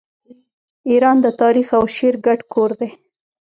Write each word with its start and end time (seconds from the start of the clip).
ایران 0.89 1.17
د 1.21 1.27
تاریخ 1.41 1.67
او 1.77 1.83
شعر 1.95 2.15
ګډ 2.25 2.39
کور 2.53 2.71
دی. 2.79 2.89